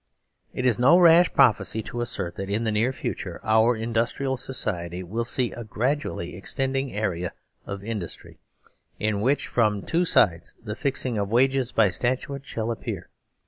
It 0.51 0.65
is 0.65 0.79
no 0.79 0.97
rash 0.97 1.31
prophecy 1.31 1.83
to 1.83 2.01
assert 2.01 2.33
that 2.33 2.49
in 2.49 2.63
the 2.63 2.71
near 2.71 2.91
future 2.91 3.39
our 3.43 3.75
industrial 3.75 4.35
society 4.35 5.03
will 5.03 5.23
see 5.25 5.51
a 5.51 5.63
gradually 5.63 6.35
extending 6.35 6.91
area 6.91 7.33
of 7.67 7.83
industry 7.83 8.39
in 8.97 9.21
which 9.21 9.45
from 9.45 9.83
two 9.83 10.03
sides 10.05 10.55
the 10.59 10.75
fixing 10.75 11.19
of 11.19 11.29
wages 11.29 11.71
by 11.71 11.89
statute 11.89 12.47
shall 12.47 12.71
appear. 12.71 13.11